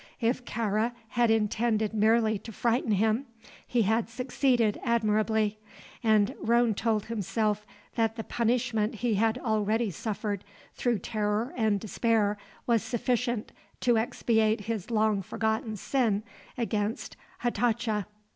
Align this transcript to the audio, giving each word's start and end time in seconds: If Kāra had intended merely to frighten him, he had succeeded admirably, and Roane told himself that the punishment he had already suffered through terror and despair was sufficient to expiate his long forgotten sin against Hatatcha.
If 0.19 0.43
Kāra 0.45 0.93
had 1.09 1.29
intended 1.29 1.93
merely 1.93 2.39
to 2.39 2.51
frighten 2.51 2.93
him, 2.93 3.27
he 3.67 3.83
had 3.83 4.09
succeeded 4.09 4.79
admirably, 4.83 5.59
and 6.01 6.33
Roane 6.39 6.73
told 6.73 7.05
himself 7.05 7.67
that 7.93 8.15
the 8.15 8.23
punishment 8.23 8.95
he 8.95 9.13
had 9.13 9.37
already 9.37 9.91
suffered 9.91 10.43
through 10.73 10.97
terror 10.97 11.53
and 11.55 11.79
despair 11.79 12.35
was 12.65 12.81
sufficient 12.81 13.51
to 13.81 13.99
expiate 13.99 14.61
his 14.61 14.89
long 14.89 15.21
forgotten 15.21 15.75
sin 15.77 16.23
against 16.57 17.15
Hatatcha. 17.43 18.07